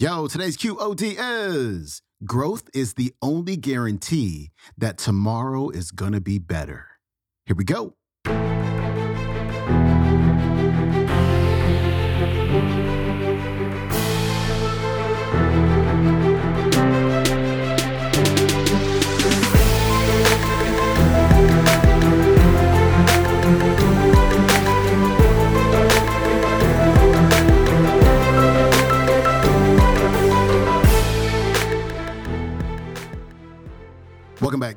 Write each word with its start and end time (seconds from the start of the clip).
Yo, 0.00 0.28
today's 0.28 0.56
QOD 0.56 1.16
is 1.18 2.02
growth 2.24 2.70
is 2.72 2.94
the 2.94 3.12
only 3.20 3.56
guarantee 3.56 4.52
that 4.76 4.96
tomorrow 4.96 5.70
is 5.70 5.90
going 5.90 6.12
to 6.12 6.20
be 6.20 6.38
better. 6.38 6.86
Here 7.46 7.56
we 7.56 7.64
go. 7.64 7.97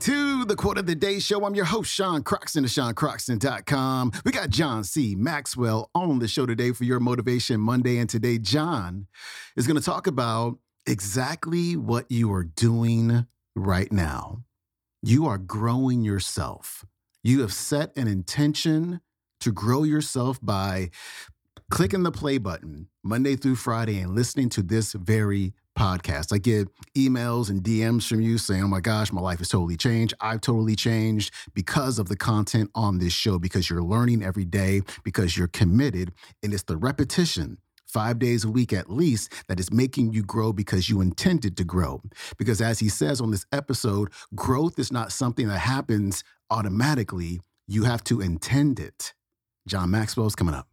To 0.02 0.46
the 0.46 0.56
Quote 0.56 0.80
of 0.80 0.88
the 0.88 0.96
Day 0.96 1.20
Show. 1.20 1.46
I'm 1.46 1.54
your 1.54 1.66
host, 1.66 1.94
Sean 1.94 2.24
Croxton 2.24 2.64
of 2.64 2.72
SeanCroxton.com. 2.72 4.12
We 4.26 4.32
got 4.32 4.50
John 4.50 4.84
C. 4.84 5.14
Maxwell 5.16 5.92
on 5.94 6.18
the 6.18 6.28
show 6.28 6.48
today 6.48 6.72
for 6.72 6.86
your 6.86 7.00
Motivation 7.00 7.62
Monday. 7.62 8.00
And 8.00 8.10
today, 8.10 8.40
John 8.40 9.06
is 9.56 9.68
going 9.68 9.78
to 9.78 9.84
talk 9.84 10.08
about 10.08 10.58
exactly 10.88 11.78
what 11.78 12.10
you 12.10 12.34
are 12.34 12.44
doing 12.44 13.28
right 13.56 13.92
now. 13.92 14.44
You 15.04 15.28
are 15.28 15.38
growing 15.38 16.04
yourself. 16.04 16.84
You 17.22 17.42
have 17.42 17.54
set 17.54 17.96
an 17.96 18.08
intention 18.08 19.02
to 19.42 19.52
grow 19.52 19.84
yourself 19.84 20.40
by 20.42 20.90
clicking 21.70 22.02
the 22.02 22.12
play 22.12 22.40
button 22.40 22.88
Monday 23.04 23.36
through 23.36 23.58
Friday 23.58 24.00
and 24.00 24.16
listening 24.16 24.50
to 24.50 24.64
this 24.64 24.94
very 24.94 25.54
podcast. 25.82 26.32
I 26.32 26.38
get 26.38 26.68
emails 26.96 27.50
and 27.50 27.64
DMs 27.64 28.08
from 28.08 28.22
you 28.22 28.38
saying, 28.38 28.64
Oh 28.64 28.68
my 28.68 28.82
gosh, 28.82 29.12
my 29.12 29.20
life 29.20 29.40
has 29.40 29.50
totally 29.50 29.76
changed. 29.76 30.14
I've 30.22 30.42
totally 30.42 30.76
changed 30.76 31.34
because 31.56 31.98
of 31.98 32.08
the 32.08 32.16
content 32.16 32.70
on 32.76 33.00
this 33.00 33.14
show, 33.14 33.40
because 33.40 33.68
you're 33.68 33.82
learning 33.82 34.24
every 34.24 34.46
day, 34.46 34.82
because 35.04 35.36
you're 35.36 35.48
committed. 35.48 36.14
And 36.44 36.54
it's 36.54 36.64
the 36.64 36.78
repetition 36.78 37.58
five 37.88 38.20
days 38.20 38.44
a 38.44 38.50
week 38.50 38.72
at 38.72 38.92
least 38.92 39.34
that 39.48 39.60
is 39.60 39.74
making 39.74 40.14
you 40.14 40.22
grow 40.22 40.54
because 40.54 40.88
you 40.88 41.02
intended 41.02 41.58
to 41.58 41.64
grow. 41.64 42.00
Because 42.38 42.62
as 42.62 42.78
he 42.78 42.88
says 42.88 43.20
on 43.20 43.32
this 43.32 43.48
episode, 43.52 44.12
growth 44.36 44.78
is 44.78 44.92
not 44.92 45.12
something 45.12 45.48
that 45.48 45.58
happens 45.58 46.24
automatically, 46.52 47.42
you 47.68 47.86
have 47.86 48.04
to 48.04 48.22
intend 48.22 48.80
it. 48.80 49.14
John 49.68 49.90
Maxwell's 49.90 50.36
coming 50.36 50.54
up. 50.54 50.71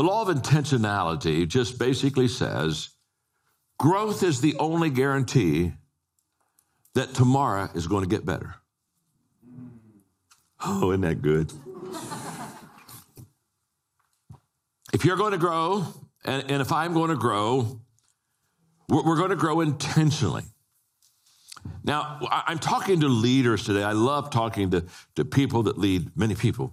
The 0.00 0.06
law 0.06 0.22
of 0.22 0.34
intentionality 0.34 1.46
just 1.46 1.78
basically 1.78 2.26
says 2.26 2.88
growth 3.78 4.22
is 4.22 4.40
the 4.40 4.56
only 4.56 4.88
guarantee 4.88 5.72
that 6.94 7.12
tomorrow 7.12 7.68
is 7.74 7.86
going 7.86 8.04
to 8.04 8.08
get 8.08 8.24
better. 8.24 8.54
Oh, 10.64 10.92
isn't 10.92 11.02
that 11.02 11.20
good? 11.20 11.52
if 14.94 15.04
you're 15.04 15.18
going 15.18 15.32
to 15.32 15.38
grow, 15.38 15.84
and, 16.24 16.50
and 16.50 16.62
if 16.62 16.72
I'm 16.72 16.94
going 16.94 17.10
to 17.10 17.16
grow, 17.16 17.82
we're, 18.88 19.02
we're 19.02 19.18
going 19.18 19.28
to 19.28 19.36
grow 19.36 19.60
intentionally. 19.60 20.44
Now, 21.84 22.26
I'm 22.30 22.58
talking 22.58 23.00
to 23.00 23.08
leaders 23.08 23.64
today. 23.64 23.82
I 23.82 23.92
love 23.92 24.30
talking 24.30 24.70
to, 24.70 24.86
to 25.16 25.26
people 25.26 25.64
that 25.64 25.76
lead 25.76 26.16
many 26.16 26.36
people. 26.36 26.72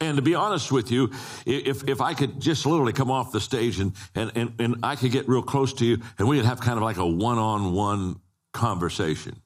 And 0.00 0.16
to 0.16 0.22
be 0.22 0.34
honest 0.34 0.70
with 0.70 0.92
you, 0.92 1.10
if, 1.44 1.88
if 1.88 2.00
I 2.00 2.14
could 2.14 2.40
just 2.40 2.66
literally 2.66 2.92
come 2.92 3.10
off 3.10 3.32
the 3.32 3.40
stage 3.40 3.80
and, 3.80 3.92
and, 4.14 4.30
and, 4.36 4.52
and 4.60 4.76
I 4.82 4.94
could 4.94 5.10
get 5.10 5.28
real 5.28 5.42
close 5.42 5.72
to 5.74 5.84
you 5.84 5.98
and 6.18 6.28
we 6.28 6.36
could 6.36 6.46
have 6.46 6.60
kind 6.60 6.76
of 6.76 6.84
like 6.84 6.98
a 6.98 7.06
one 7.06 7.38
on 7.38 7.72
one 7.72 8.20
conversation. 8.52 9.42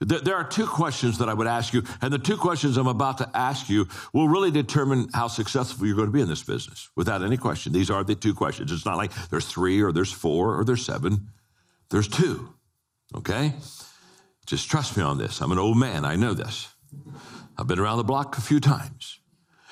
There 0.00 0.36
are 0.36 0.44
two 0.44 0.66
questions 0.66 1.18
that 1.18 1.28
I 1.28 1.34
would 1.34 1.46
ask 1.46 1.72
you, 1.72 1.82
and 2.02 2.12
the 2.12 2.18
two 2.18 2.36
questions 2.36 2.76
I'm 2.76 2.88
about 2.88 3.18
to 3.18 3.30
ask 3.32 3.70
you 3.70 3.88
will 4.12 4.28
really 4.28 4.50
determine 4.50 5.08
how 5.14 5.28
successful 5.28 5.86
you're 5.86 5.96
going 5.96 6.08
to 6.08 6.12
be 6.12 6.20
in 6.20 6.28
this 6.28 6.42
business, 6.42 6.90
without 6.94 7.22
any 7.22 7.38
question. 7.38 7.72
These 7.72 7.90
are 7.90 8.04
the 8.04 8.14
two 8.14 8.34
questions. 8.34 8.70
It's 8.70 8.84
not 8.84 8.98
like 8.98 9.12
there's 9.30 9.46
three 9.46 9.80
or 9.80 9.92
there's 9.92 10.12
four 10.12 10.58
or 10.58 10.64
there's 10.64 10.84
seven. 10.84 11.28
There's 11.90 12.08
two, 12.08 12.52
okay? 13.14 13.54
Just 14.46 14.68
trust 14.68 14.96
me 14.96 15.02
on 15.02 15.16
this. 15.16 15.40
I'm 15.40 15.52
an 15.52 15.58
old 15.58 15.78
man, 15.78 16.04
I 16.04 16.16
know 16.16 16.34
this. 16.34 16.68
I've 17.56 17.66
been 17.66 17.78
around 17.78 17.98
the 17.98 18.04
block 18.04 18.38
a 18.38 18.40
few 18.40 18.60
times. 18.60 19.20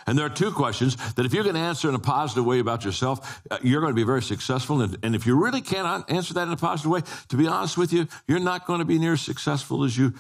And 0.07 0.19
there 0.19 0.27
are 0.27 0.31
two 0.31 0.51
questions 0.51 0.97
that 1.15 1.25
if 1.25 1.33
you 1.33 1.43
can 1.45 1.57
answer 1.57 1.89
in 1.89 1.95
a 1.95 2.01
positive 2.01 2.45
way 2.45 2.59
about 2.59 2.85
yourself, 2.85 3.41
uh, 3.51 3.59
you're 3.63 3.81
going 3.81 3.93
to 3.93 3.97
be 3.97 4.05
very 4.05 4.23
successful. 4.23 4.81
And, 4.81 4.97
and, 5.03 5.15
if 5.15 5.27
you 5.27 5.41
really 5.41 5.61
cannot 5.61 6.11
answer 6.11 6.35
that 6.35 6.43
in 6.43 6.53
a 6.53 6.57
positive 6.57 6.91
way, 6.91 7.03
to 7.29 7.37
be 7.37 7.47
honest 7.47 7.79
with 7.79 7.93
you, 7.93 8.09
you're 8.27 8.41
not 8.41 8.67
going 8.67 8.81
to 8.81 8.85
be 8.85 8.99
near 8.99 9.13
as 9.13 9.21
successful 9.21 9.85
as 9.85 9.97
you 9.97 10.15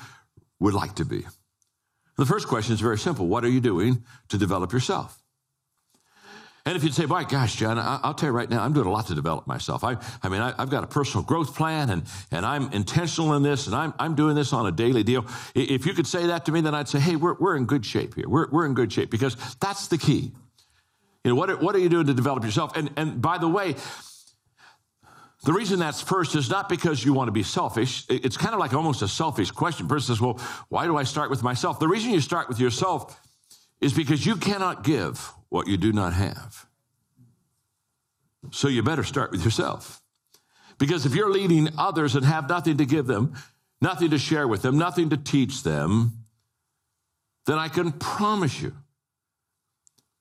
would 0.60 0.74
like 0.74 0.94
to 0.96 1.04
be. 1.04 1.24
The 2.16 2.26
first 2.26 2.46
question 2.46 2.74
is 2.74 2.80
very 2.80 2.98
simple 2.98 3.26
What 3.26 3.44
are 3.44 3.48
you 3.48 3.60
doing 3.60 4.04
to 4.28 4.38
develop 4.38 4.72
yourself? 4.72 5.21
And 6.64 6.76
if 6.76 6.84
you'd 6.84 6.94
say, 6.94 7.06
"Boy, 7.06 7.24
gosh, 7.24 7.56
John, 7.56 7.76
I'll 7.76 8.14
tell 8.14 8.28
you 8.28 8.32
right 8.32 8.48
now, 8.48 8.62
I'm 8.62 8.72
doing 8.72 8.86
a 8.86 8.90
lot 8.90 9.08
to 9.08 9.16
develop 9.16 9.48
myself. 9.48 9.82
I, 9.82 9.96
I 10.22 10.28
mean, 10.28 10.40
I, 10.40 10.54
have 10.58 10.70
got 10.70 10.84
a 10.84 10.86
personal 10.86 11.24
growth 11.24 11.56
plan, 11.56 11.90
and 11.90 12.04
and 12.30 12.46
I'm 12.46 12.72
intentional 12.72 13.34
in 13.34 13.42
this, 13.42 13.66
and 13.66 13.74
I'm 13.74 13.92
I'm 13.98 14.14
doing 14.14 14.36
this 14.36 14.52
on 14.52 14.66
a 14.66 14.72
daily 14.72 15.02
deal." 15.02 15.26
If 15.56 15.86
you 15.86 15.92
could 15.92 16.06
say 16.06 16.26
that 16.26 16.44
to 16.46 16.52
me, 16.52 16.60
then 16.60 16.72
I'd 16.72 16.88
say, 16.88 17.00
"Hey, 17.00 17.16
we're 17.16 17.34
we're 17.34 17.56
in 17.56 17.66
good 17.66 17.84
shape 17.84 18.14
here. 18.14 18.28
We're 18.28 18.48
we're 18.48 18.64
in 18.64 18.74
good 18.74 18.92
shape 18.92 19.10
because 19.10 19.36
that's 19.60 19.88
the 19.88 19.98
key. 19.98 20.32
You 21.24 21.30
know, 21.30 21.34
what 21.34 21.50
are, 21.50 21.56
what 21.56 21.74
are 21.74 21.80
you 21.80 21.88
doing 21.88 22.06
to 22.06 22.14
develop 22.14 22.44
yourself? 22.44 22.76
And 22.76 22.90
and 22.96 23.20
by 23.20 23.38
the 23.38 23.48
way." 23.48 23.74
The 25.44 25.52
reason 25.52 25.80
that's 25.80 26.00
first 26.00 26.36
is 26.36 26.48
not 26.48 26.68
because 26.68 27.04
you 27.04 27.12
want 27.12 27.26
to 27.26 27.32
be 27.32 27.42
selfish. 27.42 28.04
It's 28.08 28.36
kind 28.36 28.54
of 28.54 28.60
like 28.60 28.74
almost 28.74 29.02
a 29.02 29.08
selfish 29.08 29.50
question. 29.50 29.88
Person 29.88 30.14
says, 30.14 30.20
Well, 30.20 30.40
why 30.68 30.86
do 30.86 30.96
I 30.96 31.02
start 31.02 31.30
with 31.30 31.42
myself? 31.42 31.80
The 31.80 31.88
reason 31.88 32.12
you 32.12 32.20
start 32.20 32.48
with 32.48 32.60
yourself 32.60 33.20
is 33.80 33.92
because 33.92 34.24
you 34.24 34.36
cannot 34.36 34.84
give 34.84 35.34
what 35.52 35.68
you 35.68 35.76
do 35.76 35.92
not 35.92 36.14
have. 36.14 36.66
So 38.52 38.68
you 38.68 38.82
better 38.82 39.04
start 39.04 39.32
with 39.32 39.44
yourself. 39.44 40.00
Because 40.78 41.04
if 41.04 41.14
you're 41.14 41.30
leading 41.30 41.68
others 41.76 42.16
and 42.16 42.24
have 42.24 42.48
nothing 42.48 42.78
to 42.78 42.86
give 42.86 43.06
them, 43.06 43.34
nothing 43.78 44.08
to 44.10 44.18
share 44.18 44.48
with 44.48 44.62
them, 44.62 44.78
nothing 44.78 45.10
to 45.10 45.18
teach 45.18 45.62
them, 45.62 46.24
then 47.44 47.58
I 47.58 47.68
can 47.68 47.92
promise 47.92 48.62
you, 48.62 48.72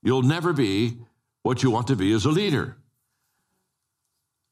you'll 0.03 0.21
never 0.21 0.51
be 0.51 0.97
what 1.43 1.63
you 1.63 1.71
want 1.71 1.87
to 1.87 1.95
be 1.95 2.11
as 2.11 2.25
a 2.25 2.29
leader. 2.29 2.75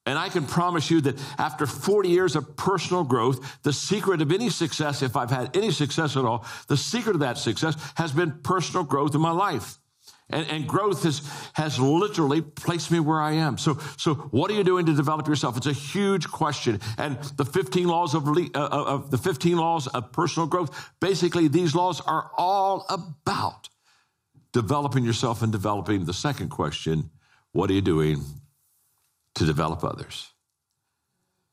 And 0.05 0.17
I 0.17 0.29
can 0.29 0.45
promise 0.45 0.89
you 0.89 1.01
that 1.01 1.19
after 1.37 1.65
40 1.65 2.07
years 2.07 2.37
of 2.37 2.55
personal 2.55 3.03
growth, 3.03 3.61
the 3.63 3.73
secret 3.73 4.21
of 4.21 4.31
any 4.31 4.49
success, 4.49 5.01
if 5.01 5.17
I've 5.17 5.29
had 5.29 5.57
any 5.57 5.71
success 5.71 6.15
at 6.15 6.23
all, 6.23 6.45
the 6.69 6.77
secret 6.77 7.15
of 7.15 7.19
that 7.19 7.37
success 7.37 7.75
has 7.95 8.13
been 8.13 8.39
personal 8.43 8.85
growth 8.85 9.13
in 9.13 9.19
my 9.19 9.31
life. 9.31 9.77
And, 10.31 10.47
and, 10.47 10.67
growth 10.67 11.03
has, 11.03 11.23
has 11.53 11.79
literally 11.79 12.41
placed 12.41 12.91
me 12.91 12.99
where 12.99 13.19
I 13.19 13.31
am. 13.31 13.57
So, 13.57 13.79
so 13.97 14.13
what 14.13 14.51
are 14.51 14.53
you 14.53 14.63
doing 14.63 14.85
to 14.85 14.93
develop 14.93 15.27
yourself? 15.27 15.57
It's 15.57 15.65
a 15.65 15.73
huge 15.73 16.29
question. 16.29 16.79
And 16.99 17.17
the 17.35 17.45
15 17.45 17.87
laws 17.87 18.13
of, 18.13 18.27
uh, 18.27 18.49
of 18.53 19.09
the 19.09 19.17
15 19.17 19.57
laws 19.57 19.87
of 19.87 20.11
personal 20.11 20.45
growth, 20.45 20.91
basically 20.99 21.47
these 21.47 21.73
laws 21.73 21.99
are 22.01 22.29
all 22.37 22.85
about 22.89 23.69
developing 24.51 25.03
yourself 25.03 25.41
and 25.41 25.51
developing 25.51 26.05
the 26.05 26.13
second 26.13 26.49
question, 26.49 27.09
what 27.51 27.69
are 27.69 27.73
you 27.73 27.81
doing 27.81 28.23
to 29.35 29.45
develop 29.45 29.83
others? 29.83 30.31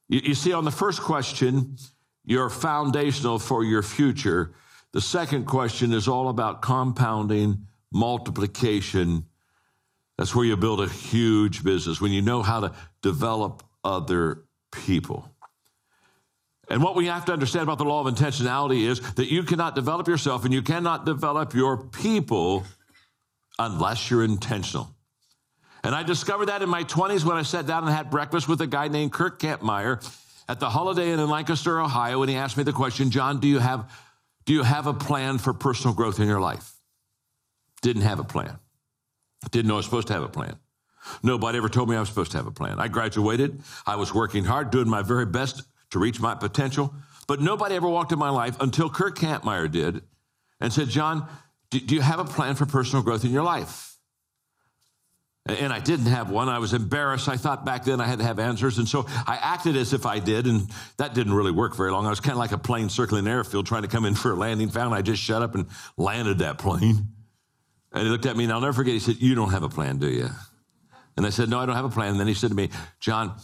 You, 0.08 0.20
you 0.22 0.34
see, 0.34 0.52
on 0.52 0.64
the 0.64 0.70
first 0.70 1.02
question, 1.02 1.76
you're 2.24 2.50
foundational 2.50 3.38
for 3.38 3.64
your 3.64 3.82
future. 3.82 4.54
The 4.92 5.00
second 5.00 5.46
question 5.46 5.92
is 5.92 6.08
all 6.08 6.28
about 6.28 6.62
compounding 6.62 7.66
multiplication. 7.92 9.26
That's 10.18 10.34
where 10.34 10.44
you 10.44 10.56
build 10.56 10.80
a 10.80 10.88
huge 10.88 11.62
business, 11.62 12.00
when 12.00 12.12
you 12.12 12.22
know 12.22 12.42
how 12.42 12.60
to 12.60 12.74
develop 13.02 13.62
other 13.84 14.44
people. 14.72 15.30
And 16.68 16.82
what 16.82 16.96
we 16.96 17.06
have 17.06 17.24
to 17.26 17.32
understand 17.32 17.62
about 17.62 17.78
the 17.78 17.84
law 17.84 18.04
of 18.04 18.12
intentionality 18.12 18.88
is 18.88 19.00
that 19.14 19.30
you 19.30 19.44
cannot 19.44 19.74
develop 19.74 20.08
yourself 20.08 20.44
and 20.44 20.52
you 20.52 20.62
cannot 20.62 21.06
develop 21.06 21.54
your 21.54 21.76
people 21.76 22.64
unless 23.58 24.10
you're 24.10 24.24
intentional. 24.24 24.90
And 25.84 25.94
I 25.94 26.02
discovered 26.02 26.46
that 26.46 26.62
in 26.62 26.68
my 26.68 26.82
20s 26.82 27.24
when 27.24 27.36
I 27.36 27.42
sat 27.42 27.66
down 27.66 27.84
and 27.84 27.92
had 27.92 28.10
breakfast 28.10 28.48
with 28.48 28.60
a 28.60 28.66
guy 28.66 28.88
named 28.88 29.12
Kurt 29.12 29.38
Kampmeier 29.38 30.04
at 30.48 30.58
the 30.58 30.68
Holiday 30.68 31.12
Inn 31.12 31.20
in 31.20 31.28
Lancaster, 31.28 31.80
Ohio, 31.80 32.22
and 32.22 32.30
he 32.30 32.36
asked 32.36 32.56
me 32.56 32.64
the 32.64 32.72
question, 32.72 33.10
John, 33.10 33.38
do 33.38 33.46
you 33.46 33.60
have, 33.60 33.88
do 34.44 34.52
you 34.52 34.64
have 34.64 34.88
a 34.88 34.94
plan 34.94 35.38
for 35.38 35.52
personal 35.52 35.94
growth 35.94 36.18
in 36.18 36.26
your 36.26 36.40
life? 36.40 36.72
Didn't 37.86 38.02
have 38.02 38.18
a 38.18 38.24
plan. 38.24 38.58
Didn't 39.52 39.68
know 39.68 39.74
I 39.74 39.76
was 39.76 39.84
supposed 39.84 40.08
to 40.08 40.12
have 40.12 40.24
a 40.24 40.28
plan. 40.28 40.56
Nobody 41.22 41.56
ever 41.56 41.68
told 41.68 41.88
me 41.88 41.94
I 41.94 42.00
was 42.00 42.08
supposed 42.08 42.32
to 42.32 42.36
have 42.36 42.48
a 42.48 42.50
plan. 42.50 42.80
I 42.80 42.88
graduated. 42.88 43.62
I 43.86 43.94
was 43.94 44.12
working 44.12 44.42
hard, 44.42 44.72
doing 44.72 44.88
my 44.88 45.02
very 45.02 45.24
best 45.24 45.62
to 45.90 46.00
reach 46.00 46.18
my 46.18 46.34
potential. 46.34 46.92
But 47.28 47.40
nobody 47.40 47.76
ever 47.76 47.88
walked 47.88 48.10
in 48.10 48.18
my 48.18 48.30
life 48.30 48.56
until 48.58 48.90
Kurt 48.90 49.16
Kampmeier 49.16 49.70
did 49.70 50.02
and 50.60 50.72
said, 50.72 50.88
John, 50.88 51.28
do 51.70 51.78
you 51.94 52.00
have 52.00 52.18
a 52.18 52.24
plan 52.24 52.56
for 52.56 52.66
personal 52.66 53.04
growth 53.04 53.24
in 53.24 53.30
your 53.30 53.44
life? 53.44 53.94
And 55.46 55.72
I 55.72 55.78
didn't 55.78 56.06
have 56.06 56.28
one. 56.28 56.48
I 56.48 56.58
was 56.58 56.74
embarrassed. 56.74 57.28
I 57.28 57.36
thought 57.36 57.64
back 57.64 57.84
then 57.84 58.00
I 58.00 58.08
had 58.08 58.18
to 58.18 58.24
have 58.24 58.40
answers. 58.40 58.78
And 58.78 58.88
so 58.88 59.06
I 59.28 59.38
acted 59.40 59.76
as 59.76 59.92
if 59.92 60.06
I 60.06 60.18
did. 60.18 60.46
And 60.46 60.68
that 60.96 61.14
didn't 61.14 61.34
really 61.34 61.52
work 61.52 61.76
very 61.76 61.92
long. 61.92 62.04
I 62.04 62.10
was 62.10 62.18
kind 62.18 62.32
of 62.32 62.38
like 62.38 62.50
a 62.50 62.58
plane 62.58 62.88
circling 62.88 63.26
an 63.26 63.32
airfield 63.32 63.64
trying 63.64 63.82
to 63.82 63.88
come 63.88 64.04
in 64.04 64.16
for 64.16 64.32
a 64.32 64.34
landing. 64.34 64.70
Found 64.70 64.92
I 64.92 65.02
just 65.02 65.22
shut 65.22 65.42
up 65.42 65.54
and 65.54 65.68
landed 65.96 66.38
that 66.38 66.58
plane. 66.58 67.12
And 67.96 68.04
he 68.04 68.10
looked 68.10 68.26
at 68.26 68.36
me 68.36 68.44
and 68.44 68.52
I'll 68.52 68.60
never 68.60 68.74
forget. 68.74 68.92
He 68.92 69.00
said, 69.00 69.16
You 69.20 69.34
don't 69.34 69.50
have 69.50 69.62
a 69.62 69.70
plan, 69.70 69.96
do 69.96 70.08
you? 70.08 70.28
And 71.16 71.24
I 71.24 71.30
said, 71.30 71.48
No, 71.48 71.58
I 71.58 71.64
don't 71.66 71.76
have 71.76 71.86
a 71.86 71.90
plan. 71.90 72.10
And 72.10 72.20
then 72.20 72.26
he 72.26 72.34
said 72.34 72.50
to 72.50 72.54
me, 72.54 72.68
John, 73.00 73.38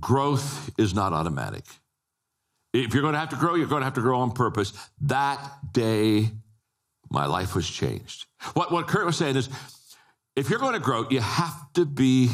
growth 0.00 0.70
is 0.76 0.92
not 0.92 1.12
automatic. 1.12 1.64
If 2.72 2.94
you're 2.94 3.02
going 3.02 3.12
to 3.12 3.20
have 3.20 3.28
to 3.28 3.36
grow, 3.36 3.54
you're 3.54 3.68
going 3.68 3.82
to 3.82 3.84
have 3.84 3.94
to 3.94 4.00
grow 4.00 4.18
on 4.18 4.32
purpose. 4.32 4.72
That 5.02 5.38
day, 5.72 6.30
my 7.10 7.26
life 7.26 7.54
was 7.54 7.68
changed. 7.68 8.26
What, 8.54 8.72
what 8.72 8.88
Kurt 8.88 9.06
was 9.06 9.16
saying 9.16 9.36
is, 9.36 9.48
if 10.34 10.50
you're 10.50 10.58
going 10.58 10.74
to 10.74 10.80
grow, 10.80 11.06
you 11.08 11.20
have 11.20 11.72
to 11.74 11.84
be 11.84 12.30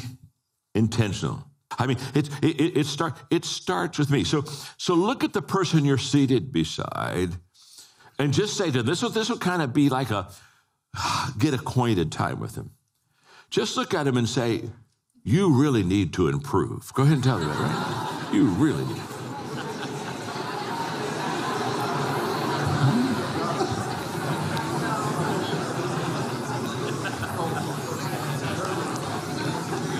intentional. 0.74 1.44
I 1.78 1.86
mean, 1.86 1.98
it, 2.14 2.30
it, 2.42 2.78
it, 2.78 2.86
start, 2.86 3.14
it 3.30 3.44
starts 3.44 3.98
with 3.98 4.10
me. 4.10 4.24
So, 4.24 4.44
so 4.78 4.94
look 4.94 5.22
at 5.22 5.34
the 5.34 5.42
person 5.42 5.84
you're 5.84 5.98
seated 5.98 6.50
beside 6.50 7.32
and 8.18 8.32
just 8.32 8.56
say 8.56 8.66
to 8.66 8.78
them, 8.78 8.86
this 8.86 9.02
will, 9.02 9.10
this 9.10 9.28
will 9.28 9.38
kind 9.38 9.60
of 9.60 9.74
be 9.74 9.90
like 9.90 10.10
a 10.10 10.28
get 11.38 11.54
acquainted 11.54 12.12
time 12.12 12.40
with 12.40 12.56
him. 12.56 12.70
Just 13.50 13.76
look 13.76 13.94
at 13.94 14.06
him 14.06 14.16
and 14.16 14.28
say, 14.28 14.62
you 15.24 15.52
really 15.52 15.82
need 15.82 16.12
to 16.14 16.28
improve. 16.28 16.92
Go 16.94 17.02
ahead 17.02 17.14
and 17.14 17.24
tell 17.24 17.38
him 17.38 17.48
that, 17.48 17.58
right? 17.58 18.04
You 18.32 18.44
really 18.44 18.84
need. 18.84 18.96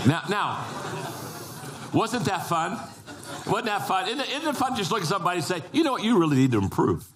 Now, 0.07 0.23
now, 0.31 0.65
wasn't 1.93 2.25
that 2.27 2.47
fun? 2.47 2.79
Wasn't 3.47 3.67
that 3.67 3.87
fun? 3.87 4.09
Isn't 4.09 4.21
it, 4.21 4.29
isn't 4.31 4.49
it 4.49 4.57
fun 4.57 4.77
just 4.77 4.91
look 4.91 5.03
at 5.03 5.09
somebody 5.09 5.39
and 5.39 5.45
say, 5.45 5.63
you 5.73 5.85
know 5.85 5.93
what, 5.93 6.03
you 6.03 6.19
really 6.19 6.37
need 6.37 6.53
to 6.53 6.59
improve? 6.59 7.07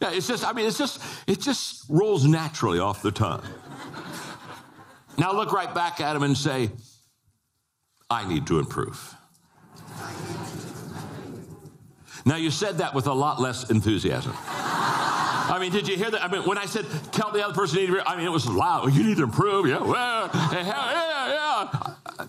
Yeah, 0.00 0.12
it's 0.12 0.26
just, 0.26 0.44
I 0.44 0.52
mean, 0.52 0.66
it's 0.66 0.78
just, 0.78 1.00
it 1.26 1.40
just 1.40 1.84
rolls 1.88 2.24
naturally 2.24 2.78
off 2.78 3.02
the 3.02 3.10
tongue. 3.10 3.42
Now 5.18 5.32
look 5.32 5.52
right 5.52 5.72
back 5.74 6.00
at 6.00 6.14
him 6.14 6.22
and 6.22 6.36
say, 6.36 6.70
I 8.10 8.28
need 8.28 8.46
to 8.48 8.58
improve. 8.58 9.14
Now 12.24 12.36
you 12.36 12.50
said 12.50 12.78
that 12.78 12.94
with 12.94 13.06
a 13.06 13.12
lot 13.12 13.40
less 13.40 13.70
enthusiasm. 13.70 14.32
I 15.48 15.58
mean, 15.60 15.70
did 15.70 15.86
you 15.86 15.96
hear 15.96 16.10
that? 16.10 16.24
I 16.24 16.28
mean, 16.28 16.42
when 16.42 16.58
I 16.58 16.66
said 16.66 16.84
tell 17.12 17.30
the 17.30 17.44
other 17.44 17.54
person, 17.54 17.78
I 18.04 18.16
mean, 18.16 18.26
it 18.26 18.30
was 18.30 18.48
loud. 18.48 18.92
You 18.92 19.04
need 19.04 19.16
to 19.18 19.22
improve. 19.22 19.68
Yeah, 19.68 19.78
well, 19.78 20.30
yeah, 20.34 20.66
yeah, 20.66 21.28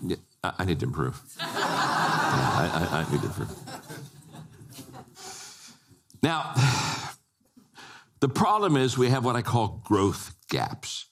yeah. 0.06 0.16
I, 0.44 0.52
I 0.58 0.64
need 0.64 0.78
to 0.80 0.86
improve. 0.86 1.20
I, 1.40 2.88
I, 2.92 2.98
I 2.98 3.12
need 3.12 3.20
to 3.20 3.26
improve. 3.26 3.50
Now, 6.22 6.52
the 8.20 8.28
problem 8.28 8.76
is 8.76 8.98
we 8.98 9.10
have 9.10 9.24
what 9.24 9.36
I 9.36 9.42
call 9.42 9.82
growth 9.84 10.34
gaps. 10.48 11.06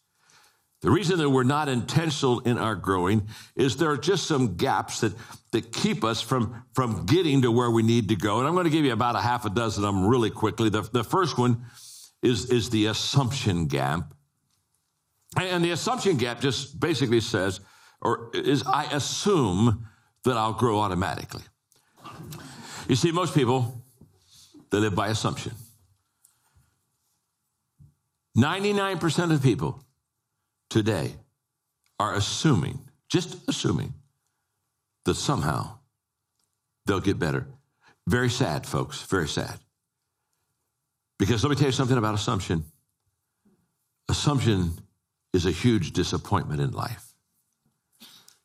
The 0.83 0.91
reason 0.91 1.19
that 1.19 1.31
we're 1.31 1.43
not 1.43 1.69
intentional 1.69 2.41
in 2.41 2.59
our 2.59 2.75
growing 2.75 3.27
is 3.57 3.77
there 3.77 3.91
are 3.91 3.97
just 3.97 4.27
some 4.27 4.57
gaps 4.57 5.01
that, 5.01 5.15
that 5.53 5.73
keep 5.73 6.05
us 6.05 6.21
from, 6.21 6.63
from 6.75 7.07
getting 7.07 7.43
to 7.43 7.51
where 7.51 7.71
we 7.71 7.83
need 7.83 8.09
to 8.11 8.17
go. 8.17 8.39
And 8.39 8.47
I'm 8.47 8.55
going 8.55 8.65
to 8.65 8.71
give 8.71 8.85
you 8.85 8.93
about 8.93 9.17
a 9.17 9.21
half 9.21 9.45
a 9.47 9.51
dozen 9.51 9.85
of 9.85 9.95
them 9.95 10.07
really 10.07 10.31
quickly. 10.31 10.69
The, 10.69 10.83
the 10.83 11.03
first 11.03 11.39
one 11.39 11.65
is, 12.23 12.51
is 12.51 12.71
the 12.71 12.87
assumption 12.87 13.67
gap. 13.67 14.13
And 15.37 15.65
the 15.65 15.71
assumption 15.71 16.19
gap 16.19 16.41
just 16.41 16.79
basically 16.79 17.21
says, 17.21 17.61
or 18.01 18.31
is 18.35 18.63
I 18.65 18.85
assume 18.85 19.89
that 20.25 20.37
I'll 20.37 20.53
grow 20.53 20.81
automatically. 20.81 21.43
You 22.89 22.97
see, 22.97 23.11
most 23.13 23.35
people, 23.35 23.83
they 24.71 24.79
live 24.79 24.95
by 24.95 25.09
assumption. 25.09 25.53
99% 28.37 29.33
of 29.33 29.43
people 29.43 29.83
today 30.69 31.15
are 31.99 32.15
assuming, 32.15 32.79
just 33.09 33.37
assuming, 33.49 33.95
that 35.07 35.15
somehow 35.15 35.79
they'll 36.85 37.01
get 37.01 37.19
better. 37.19 37.47
Very 38.07 38.29
sad, 38.29 38.67
folks, 38.67 39.03
very 39.03 39.29
sad. 39.29 39.59
Because 41.19 41.43
let 41.43 41.51
me 41.51 41.57
tell 41.57 41.67
you 41.67 41.73
something 41.73 41.97
about 41.97 42.15
assumption. 42.15 42.65
Assumption 44.09 44.73
is 45.33 45.47
a 45.47 45.51
huge 45.51 45.93
disappointment 45.93 46.61
in 46.61 46.73
life. 46.73 47.15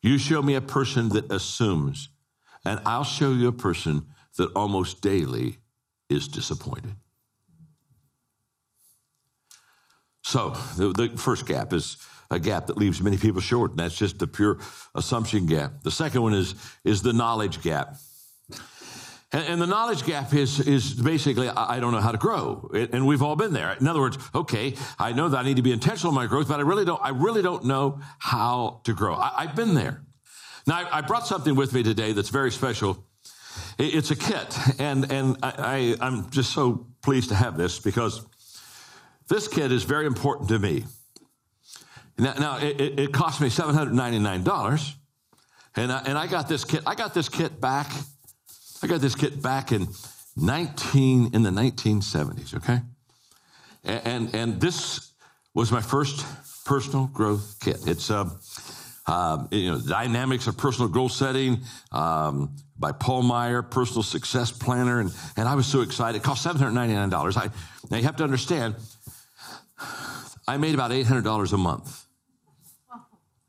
You 0.00 0.16
show 0.16 0.40
me 0.40 0.54
a 0.54 0.62
person 0.62 1.10
that 1.10 1.30
assumes, 1.30 2.08
and 2.64 2.80
I'll 2.86 3.04
show 3.04 3.32
you 3.32 3.48
a 3.48 3.52
person 3.52 4.06
that 4.38 4.50
almost 4.56 5.02
daily 5.02 5.58
is 6.08 6.28
disappointed. 6.28 6.94
So, 10.22 10.50
the, 10.76 10.92
the, 10.92 11.16
first 11.16 11.46
gap 11.46 11.72
is 11.72 11.96
a 12.30 12.38
gap 12.38 12.68
that 12.68 12.76
leaves 12.76 13.02
many 13.02 13.16
people 13.16 13.40
short, 13.40 13.72
and 13.72 13.80
that's 13.80 13.96
just 13.96 14.18
the 14.18 14.26
pure 14.26 14.58
assumption 14.94 15.46
gap. 15.46 15.82
The 15.82 15.90
second 15.90 16.22
one 16.22 16.32
is, 16.32 16.54
is 16.84 17.02
the 17.02 17.12
knowledge 17.12 17.60
gap. 17.62 17.96
And, 19.32 19.60
the 19.60 19.66
knowledge 19.66 20.04
gap 20.04 20.34
is, 20.34 20.60
is 20.60 20.92
basically, 20.92 21.48
I, 21.48 21.80
don't 21.80 21.92
know 21.92 22.00
how 22.00 22.12
to 22.12 22.18
grow. 22.18 22.70
and 22.74 23.06
we've 23.06 23.22
all 23.22 23.34
been 23.34 23.54
there. 23.54 23.74
In 23.80 23.88
other 23.88 24.00
words, 24.00 24.18
okay, 24.34 24.74
I 24.98 25.12
know 25.12 25.30
that 25.30 25.38
I 25.38 25.42
need 25.42 25.56
to 25.56 25.62
be 25.62 25.72
intentional 25.72 26.10
in 26.10 26.14
my 26.14 26.26
growth, 26.26 26.48
but 26.48 26.60
I 26.60 26.62
really 26.62 26.84
don't, 26.84 27.00
I 27.02 27.10
really 27.10 27.40
don't 27.40 27.64
know 27.64 28.00
how 28.18 28.82
to 28.84 28.92
grow. 28.92 29.14
I, 29.14 29.46
have 29.46 29.56
been 29.56 29.72
there. 29.72 30.02
Now, 30.66 30.76
I, 30.76 30.98
I 30.98 31.00
brought 31.00 31.26
something 31.26 31.54
with 31.54 31.72
me 31.72 31.82
today 31.82 32.12
that's 32.12 32.28
very 32.28 32.52
special. 32.52 33.06
It's 33.78 34.10
a 34.10 34.16
kit, 34.16 34.56
and, 34.78 35.10
and 35.10 35.38
I, 35.42 35.96
I, 36.00 36.06
I'm 36.06 36.30
just 36.30 36.52
so 36.52 36.86
pleased 37.02 37.30
to 37.30 37.34
have 37.34 37.56
this 37.56 37.78
because 37.78 38.26
this 39.32 39.48
kit 39.48 39.72
is 39.72 39.84
very 39.84 40.06
important 40.06 40.48
to 40.50 40.58
me. 40.58 40.84
Now, 42.18 42.34
now 42.34 42.58
it, 42.58 43.00
it, 43.00 43.12
cost 43.12 43.40
me 43.40 43.48
$799, 43.48 44.94
and 45.76 45.90
I, 45.90 46.02
and 46.04 46.18
I 46.18 46.26
got 46.26 46.48
this 46.48 46.64
kit. 46.64 46.82
I 46.86 46.94
got 46.94 47.14
this 47.14 47.30
kit 47.30 47.58
back. 47.60 47.90
I 48.82 48.86
got 48.86 49.00
this 49.00 49.14
kit 49.14 49.40
back 49.40 49.72
in 49.72 49.88
19 50.36 51.30
in 51.34 51.42
the 51.42 51.50
1970s. 51.50 52.54
Okay, 52.56 52.80
and 53.84 54.06
and, 54.06 54.34
and 54.34 54.60
this 54.60 55.12
was 55.54 55.72
my 55.72 55.80
first 55.80 56.26
personal 56.66 57.06
growth 57.06 57.56
kit. 57.60 57.78
It's 57.86 58.10
uh, 59.06 59.46
you 59.50 59.70
know, 59.70 59.80
dynamics 59.80 60.46
of 60.46 60.56
personal 60.56 60.88
goal 60.88 61.08
setting 61.08 61.60
um, 61.90 62.54
by 62.78 62.92
Paul 62.92 63.22
Meyer, 63.22 63.62
personal 63.62 64.02
success 64.02 64.52
planner, 64.52 65.00
and 65.00 65.12
and 65.36 65.48
I 65.48 65.54
was 65.54 65.66
so 65.66 65.80
excited. 65.80 66.18
It 66.18 66.22
cost 66.22 66.42
seven 66.42 66.60
hundred 66.60 66.74
ninety 66.74 66.94
nine 66.94 67.08
dollars. 67.08 67.36
I 67.36 67.48
now 67.90 67.96
you 67.96 68.04
have 68.04 68.16
to 68.16 68.24
understand, 68.24 68.74
I 70.46 70.56
made 70.56 70.74
about 70.74 70.92
eight 70.92 71.06
hundred 71.06 71.24
dollars 71.24 71.52
a 71.52 71.58
month. 71.58 72.06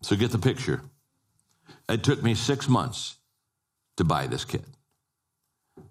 So 0.01 0.15
get 0.15 0.31
the 0.31 0.39
picture. 0.39 0.81
It 1.89 2.03
took 2.03 2.21
me 2.23 2.35
six 2.35 2.67
months 2.67 3.17
to 3.97 4.03
buy 4.03 4.27
this 4.27 4.45
kit. 4.45 4.65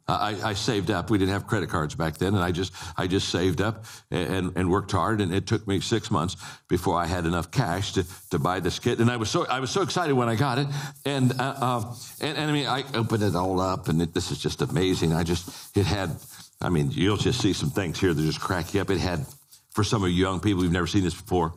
I, 0.09 0.37
I, 0.43 0.55
saved 0.55 0.91
up. 0.91 1.11
We 1.11 1.19
didn't 1.19 1.33
have 1.33 1.47
credit 1.47 1.71
cards 1.71 1.95
back 1.95 2.19
then, 2.19 2.35
and 2.35 2.43
I 2.43 2.51
just 2.51 2.73
I 2.97 3.07
just 3.07 3.29
saved 3.29 3.61
up 3.61 3.85
and, 4.11 4.53
and 4.57 4.71
worked 4.71 4.93
hard. 4.93 5.21
And 5.21 5.33
it 5.33 5.47
took 5.47 5.67
me 5.67 5.81
six 5.81 6.11
months 6.11 6.37
before 6.69 6.97
I 6.97 7.07
had 7.07 7.25
enough 7.25 7.51
cash 7.51 7.93
to, 7.93 8.05
to 8.31 8.39
buy 8.39 8.61
this 8.61 8.79
kit. 8.79 8.99
And 8.99 9.11
I 9.11 9.17
was 9.17 9.31
so 9.31 9.47
I 9.47 9.61
was 9.61 9.71
so 9.71 9.83
excited 9.83 10.15
when 10.15 10.29
I 10.29 10.35
got 10.35 10.59
it. 10.59 10.67
And 11.05 11.33
uh, 11.41 11.55
uh, 11.57 11.95
and, 12.21 12.37
and, 12.37 12.51
I 12.51 12.53
mean 12.53 12.67
I 12.67 12.85
opened 12.95 13.23
it 13.23 13.35
all 13.35 13.61
up, 13.61 13.89
and 13.89 14.03
it, 14.03 14.13
this 14.13 14.31
is 14.31 14.39
just 14.39 14.61
amazing. 14.61 15.13
I 15.13 15.23
just 15.23 15.77
it 15.77 15.87
had. 15.87 16.11
I 16.61 16.69
mean, 16.69 16.93
you'll 16.93 17.17
just 17.17 17.41
see 17.41 17.53
some 17.53 17.71
things 17.71 17.99
here 17.99 18.15
that 18.15 18.23
just 18.23 18.41
crack 18.41 18.73
you 18.73 18.81
up. 18.81 18.91
It 18.91 18.99
had 18.99 19.27
for 19.73 19.85
some 19.85 20.05
of 20.05 20.11
you 20.11 20.17
young 20.17 20.41
people 20.41 20.63
who've 20.63 20.73
never 20.73 20.87
seen 20.87 21.03
this 21.03 21.15
before. 21.15 21.55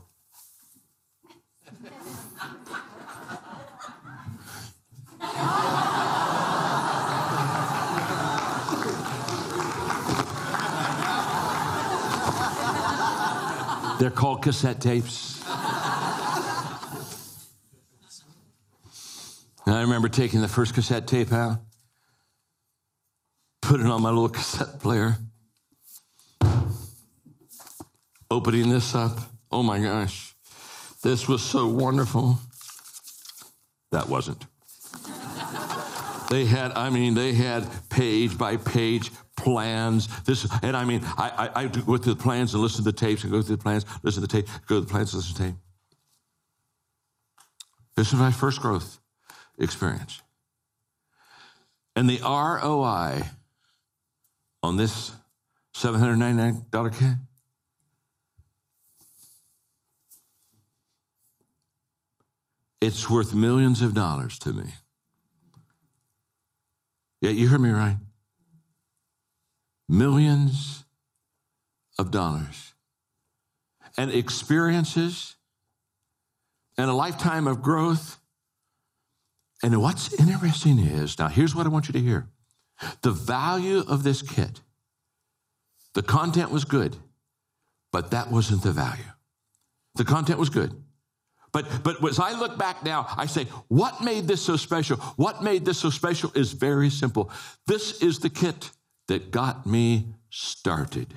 They're 14.00 14.12
called 14.12 14.44
cassette 14.44 14.82
tapes. 14.82 15.42
And 19.66 19.74
I 19.74 19.82
remember 19.82 20.10
taking 20.10 20.42
the 20.42 20.48
first 20.48 20.76
cassette 20.76 21.08
tape 21.08 21.34
out, 21.34 21.60
put 23.62 23.80
it 23.80 23.88
on 23.88 24.02
my 24.02 24.10
little 24.10 24.30
cassette 24.30 24.80
player, 24.80 25.18
opening 28.36 28.70
this 28.70 28.94
up. 28.94 29.18
Oh 29.50 29.64
my 29.64 29.80
gosh, 29.80 30.36
this 31.02 31.28
was 31.28 31.42
so 31.42 31.68
wonderful. 31.68 32.38
That 33.92 34.10
wasn't. 34.10 34.46
They 36.30 36.44
had, 36.44 36.74
I 36.74 36.90
mean, 36.90 37.14
they 37.14 37.34
had 37.34 37.66
page 37.90 38.38
by 38.38 38.58
page 38.58 39.10
plans. 39.38 40.08
This, 40.24 40.46
and 40.64 40.76
I 40.76 40.84
mean, 40.84 41.02
I, 41.18 41.50
I, 41.56 41.62
I 41.64 41.68
go 41.68 41.96
through 41.96 42.16
the 42.16 42.22
plans 42.22 42.54
and 42.54 42.62
listen 42.62 42.84
to 42.84 42.92
the 42.92 42.98
tapes 42.98 43.24
and 43.24 43.32
go 43.32 43.42
through 43.42 43.56
the 43.56 43.64
plans, 43.64 43.86
listen 44.04 44.22
to 44.22 44.28
the 44.28 44.42
tape, 44.42 44.48
go 44.68 44.76
to 44.76 44.82
the 44.82 44.92
plans, 44.92 45.14
listen 45.14 45.34
to 45.36 45.42
the 45.42 45.48
tape. 45.50 45.56
This 47.96 48.12
was 48.12 48.20
my 48.20 48.32
first 48.32 48.60
growth 48.60 49.00
experience. 49.58 50.22
And 51.96 52.10
the 52.10 52.20
ROI 52.22 53.22
on 54.62 54.76
this 54.76 55.14
$799 55.78 57.00
kit 57.00 57.18
it's 62.82 63.10
worth 63.10 63.34
millions 63.34 63.82
of 63.82 63.94
dollars 63.94 64.38
to 64.40 64.54
me. 64.54 64.66
Yeah, 67.22 67.32
you 67.32 67.48
heard 67.48 67.62
me 67.62 67.72
right. 67.72 67.98
Millions 69.88 70.86
of 71.98 72.12
dollars. 72.12 72.74
And 73.98 74.12
experiences 74.12 75.36
and 76.78 76.90
a 76.90 76.94
lifetime 76.94 77.48
of 77.48 77.62
growth. 77.62 78.20
And 79.64 79.82
what's 79.82 80.14
interesting 80.20 80.80
is 80.80 81.18
now, 81.18 81.30
here's 81.30 81.56
what 81.56 81.66
I 81.66 81.70
want 81.70 81.88
you 81.88 81.94
to 81.94 82.00
hear 82.00 82.28
the 83.02 83.12
value 83.12 83.84
of 83.88 84.04
this 84.04 84.22
kit. 84.22 84.62
The 85.94 86.04
content 86.04 86.52
was 86.52 86.66
good, 86.66 86.98
but 87.92 88.12
that 88.12 88.30
wasn't 88.30 88.64
the 88.64 88.74
value. 88.74 89.06
The 89.96 90.04
content 90.04 90.38
was 90.40 90.50
good. 90.50 90.84
But, 91.56 91.84
but 91.86 92.04
as 92.10 92.20
I 92.20 92.38
look 92.38 92.58
back 92.58 92.84
now, 92.84 93.08
I 93.16 93.28
say, 93.28 93.46
what 93.70 94.04
made 94.04 94.28
this 94.28 94.42
so 94.42 94.58
special? 94.58 94.98
What 95.16 95.42
made 95.42 95.64
this 95.64 95.78
so 95.78 95.90
special 95.90 96.30
is 96.36 96.52
very 96.52 96.90
simple. 96.90 97.32
This 97.66 98.02
is 98.02 98.20
the 98.20 98.30
kit 98.30 98.72
that 99.08 99.32
got 99.32 99.66
me 99.66 100.08
started. 100.30 101.14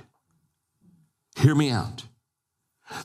Hear 1.40 1.56
me 1.56 1.70
out. 1.70 2.04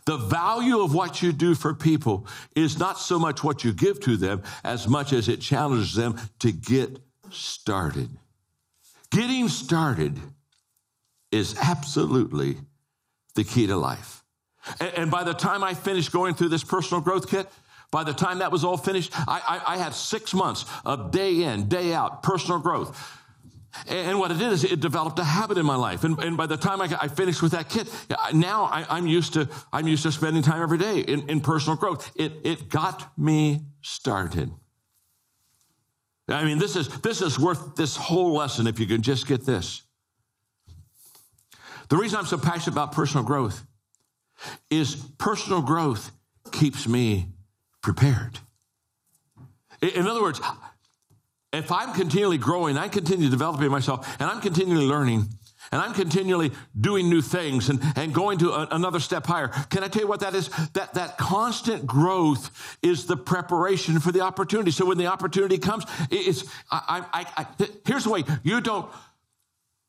The 0.06 0.18
value 0.18 0.82
of 0.82 0.94
what 0.94 1.24
you 1.24 1.32
do 1.32 1.56
for 1.56 1.74
people 1.74 2.28
is 2.56 2.78
not 2.78 3.00
so 3.00 3.18
much 3.18 3.44
what 3.44 3.64
you 3.64 3.74
give 3.74 4.00
to 4.02 4.16
them 4.16 4.44
as 4.64 4.88
much 4.88 5.12
as 5.12 5.28
it 5.28 5.42
challenges 5.42 5.96
them 5.96 6.20
to 6.38 6.52
get 6.52 7.00
started. 7.32 8.10
Getting 9.10 9.50
started 9.50 10.20
is 11.32 11.58
absolutely 11.60 12.58
the 13.34 13.44
key 13.44 13.66
to 13.66 13.76
life. 13.76 14.23
And, 14.80 15.12
by 15.12 15.24
the 15.24 15.34
time 15.34 15.64
I 15.64 15.74
finished 15.74 16.12
going 16.12 16.36
through 16.36 16.50
this 16.50 16.64
personal 16.64 17.02
growth 17.02 17.30
kit, 17.30 17.50
by 17.92 18.04
the 18.04 18.14
time 18.14 18.40
that 18.40 18.52
was 18.52 18.64
all 18.64 18.78
finished, 18.78 19.12
I, 19.28 19.62
I, 19.66 19.74
I 19.74 19.78
had 19.78 19.94
six 19.94 20.34
months 20.34 20.66
of 20.86 21.12
day 21.12 21.44
in, 21.44 21.68
day 21.68 21.94
out 21.94 22.24
personal 22.24 22.60
growth 22.60 23.20
and 23.88 24.20
what 24.20 24.32
it 24.32 24.38
did 24.38 24.52
is 24.52 24.64
it 24.64 24.80
developed 24.80 25.18
a 25.20 25.24
habit 25.24 25.58
in 25.58 25.66
my 25.66 25.76
life. 25.76 26.04
And, 26.04 26.18
and 26.20 26.38
by 26.38 26.46
the 26.46 26.58
time 26.58 26.80
I, 26.82 26.96
I, 27.02 27.08
finished 27.08 27.42
with 27.42 27.54
that 27.54 27.70
kit, 27.70 27.90
now 28.34 28.66
I, 28.66 28.98
am 28.98 29.08
used 29.08 29.34
to 29.34 29.50
I'm 29.72 29.88
used 29.88 30.04
to 30.04 30.12
spending 30.12 30.44
time 30.44 30.62
every 30.62 30.78
day 30.78 31.00
in, 31.00 31.28
in 31.30 31.42
personal 31.42 31.76
growth. 31.76 32.12
It 32.16 32.34
it 32.44 32.70
got 32.70 33.18
me 33.18 33.62
started. 33.82 34.52
I 36.30 36.46
mean, 36.46 36.60
this 36.60 36.76
is 36.76 36.88
this 37.02 37.22
is 37.22 37.40
worth 37.40 37.76
this 37.76 37.96
whole 37.96 38.34
lesson 38.34 38.68
if 38.68 38.80
you 38.80 38.86
can 38.86 39.02
just 39.02 39.28
get 39.28 39.46
this. 39.46 39.82
The 41.90 41.98
reason 41.98 42.20
I'm 42.20 42.26
so 42.26 42.38
passionate 42.38 42.74
about 42.74 42.92
personal 42.92 43.26
growth 43.26 43.66
is 44.70 44.96
personal 45.18 45.62
growth 45.62 46.12
keeps 46.52 46.88
me 46.88 47.28
prepared. 47.82 48.40
In 49.82 50.08
other 50.08 50.22
words, 50.22 50.40
if 51.52 51.72
I'm 51.72 51.94
continually 51.94 52.38
growing, 52.38 52.78
I 52.78 52.88
continue 52.88 53.30
developing 53.30 53.70
myself, 53.70 54.08
and 54.20 54.30
I'm 54.30 54.42
continually 54.42 54.86
learning, 54.86 55.28
and 55.72 55.82
I'm 55.82 55.94
continually 55.94 56.52
doing 56.80 57.10
new 57.10 57.22
things 57.22 57.70
and, 57.70 57.82
and 57.96 58.14
going 58.14 58.40
to 58.40 58.52
a, 58.52 58.68
another 58.72 59.00
step 59.00 59.26
higher. 59.26 59.50
Can 59.70 59.84
I 59.84 59.88
tell 59.88 60.02
you 60.02 60.08
what 60.08 60.22
that 60.22 60.34
is? 60.34 60.50
That, 60.74 60.94
that 60.94 61.18
constant 61.18 61.86
growth 61.86 62.78
is 62.82 63.06
the 63.06 63.18
preparation 63.18 64.00
for 64.00 64.12
the 64.12 64.22
opportunity. 64.22 64.72
So 64.72 64.86
when 64.86 64.98
the 64.98 65.08
opportunity 65.08 65.58
comes, 65.58 65.86
it's, 66.10 66.44
I, 66.72 67.06
I, 67.14 67.26
I, 67.38 67.68
here's 67.86 68.06
the 68.06 68.10
way 68.10 68.24
you 68.44 68.62
don't 68.62 68.90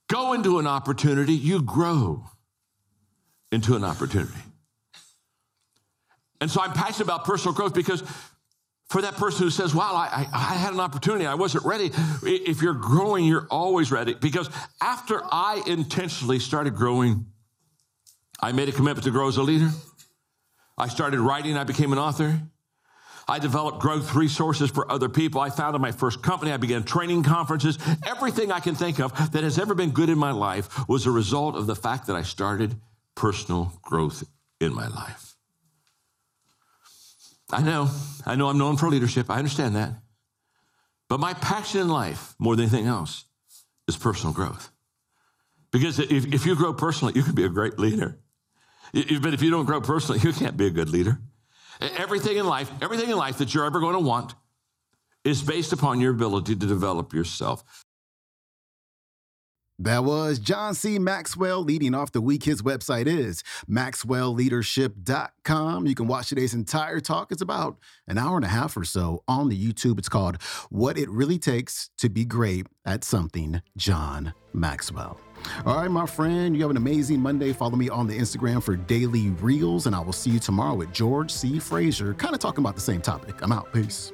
go 0.09 0.33
into 0.33 0.59
an 0.59 0.67
opportunity, 0.67 1.35
you 1.35 1.63
grow 1.63 2.25
into 3.55 3.77
an 3.77 3.85
opportunity. 3.85 4.33
And 6.41 6.51
so 6.51 6.61
I'm 6.61 6.73
passionate 6.73 7.05
about 7.05 7.25
personal 7.25 7.55
growth 7.55 7.73
because 7.73 8.03
for 8.91 9.01
that 9.03 9.15
person 9.15 9.45
who 9.45 9.51
says, 9.51 9.75
Wow, 9.75 9.95
I, 9.95 10.27
I, 10.33 10.55
had 10.55 10.75
an 10.75 10.81
opportunity, 10.81 11.25
I 11.27 11.35
wasn't 11.35 11.65
ready. 11.65 11.91
If 12.23 12.61
you're 12.61 12.75
growing, 12.75 13.25
you're 13.25 13.47
always 13.51 13.91
ready. 13.91 14.15
Because 14.15 14.51
after 14.83 15.23
I 15.25 15.63
intentionally 15.67 16.39
started 16.39 16.75
growing, 16.75 17.27
I 18.41 18.53
made 18.53 18.69
a 18.69 18.73
commitment 18.73 19.05
to 19.05 19.11
grow 19.11 19.29
as 19.29 19.37
a 19.37 19.43
leader. 19.43 19.71
I 20.77 20.89
started 20.89 21.21
writing, 21.21 21.57
I 21.57 21.65
became 21.65 21.93
an 21.93 21.99
author. 21.99 22.41
I 23.27 23.39
developed 23.39 23.81
growth 23.81 24.15
resources 24.15 24.71
for 24.71 24.91
other 24.93 25.09
people. 25.09 25.41
I 25.41 25.49
founded 25.49 25.81
my 25.81 25.93
first 25.93 26.23
company. 26.23 26.53
I 26.53 26.59
began 26.59 26.83
training 26.83 27.23
conferences. 27.23 27.79
Everything 28.07 28.53
I 28.53 28.61
can 28.61 28.75
think 28.75 29.01
of 29.01 29.33
that 29.33 29.45
has 29.45 29.59
ever 29.59 29.75
been 29.75 29.93
good 29.93 30.11
in 30.11 30.19
my 30.19 30.33
life 30.33 30.87
was 30.89 31.07
a 31.07 31.11
result 31.11 31.57
of 31.57 31.67
the 31.67 31.75
fact 31.75 32.07
that 32.09 32.17
I 32.17 32.23
started 32.23 32.77
personal 33.15 33.73
growth 33.83 34.25
in 34.61 34.75
my 34.75 34.89
life. 34.89 35.35
I 37.51 37.63
know, 37.63 37.89
I 38.27 38.35
know 38.35 38.49
I'm 38.49 38.59
known 38.59 38.77
for 38.77 38.89
leadership. 38.89 39.31
I 39.31 39.39
understand 39.39 39.77
that. 39.77 39.95
But 41.09 41.21
my 41.21 41.35
passion 41.35 41.83
in 41.83 41.89
life, 41.89 42.35
more 42.39 42.57
than 42.57 42.65
anything 42.65 42.87
else, 42.87 43.25
is 43.87 43.97
personal 43.97 44.33
growth. 44.33 44.71
Because 45.71 45.99
if, 45.99 46.33
if 46.33 46.47
you 46.47 46.57
grow 46.57 46.73
personally, 46.73 47.15
you 47.15 47.23
can 47.23 47.35
be 47.35 47.45
a 47.45 47.49
great 47.49 47.79
leader. 47.79 48.19
But 48.93 49.35
if 49.35 49.43
you 49.43 49.51
don't 49.51 49.67
grow 49.67 49.81
personally, 49.81 50.21
you 50.23 50.33
can't 50.33 50.57
be 50.57 50.67
a 50.67 50.71
good 50.71 50.89
leader. 50.89 51.21
Everything 51.81 52.37
in 52.37 52.47
life, 52.47 52.71
everything 52.81 53.11
in 53.11 53.17
life 53.17 53.39
that 53.39 53.53
you're 53.53 53.65
ever 53.65 53.81
going 53.81 53.95
to 53.95 54.01
want 54.01 54.35
is 55.25 55.43
based 55.43 55.73
upon 55.73 56.01
your 56.01 56.13
ability 56.13 56.55
to 56.55 56.67
develop 56.67 57.13
yourself. 57.13 57.65
That 59.81 60.05
was 60.05 60.39
John 60.39 60.75
C. 60.75 61.01
Maxwell 61.01 61.61
leading 61.61 61.97
off 61.97 62.13
the 62.13 62.21
week. 62.21 62.45
His 62.45 62.63
website 62.63 63.09
is 63.09 63.43
maxwellleadership.com. 63.69 65.87
You 65.87 65.95
can 65.97 66.07
watch 66.07 66.29
today's 66.29 66.55
entire 66.55 67.01
talk. 67.01 67.33
It's 67.33 67.43
about 67.43 67.79
an 68.07 68.17
hour 68.17 68.37
and 68.37 68.45
a 68.45 68.49
half 68.49 68.77
or 68.77 68.85
so 68.85 69.25
on 69.27 69.49
the 69.49 69.61
YouTube. 69.61 69.99
It's 69.99 70.09
called 70.09 70.41
What 70.71 70.97
It 70.97 71.11
Really 71.11 71.41
Takes 71.41 71.91
to 71.99 72.09
Be 72.09 72.25
Great 72.25 72.69
at 72.87 73.03
Something, 73.03 73.63
John 73.77 74.33
Maxwell. 74.53 75.19
All 75.67 75.77
right, 75.77 75.91
my 75.91 76.07
friend, 76.07 76.55
you 76.55 76.63
have 76.63 76.71
an 76.71 76.77
amazing 76.77 77.21
Monday. 77.21 77.53
Follow 77.53 77.77
me 77.77 77.89
on 77.89 78.07
the 78.07 78.17
Instagram 78.17 78.63
for 78.63 78.77
daily 78.77 79.31
reels, 79.31 79.87
and 79.87 79.97
I 79.97 80.01
will 80.01 80.13
see 80.13 80.31
you 80.31 80.39
tomorrow 80.39 80.75
with 80.75 80.93
George 80.93 81.33
C. 81.33 81.59
Fraser, 81.59 82.15
kind 82.15 82.33
of 82.33 82.41
talking 82.41 82.63
about 82.63 82.77
the 82.77 82.81
same 82.81 83.01
topic. 83.01 83.43
I'm 83.43 83.51
out. 83.51 83.73
Peace. 83.73 84.13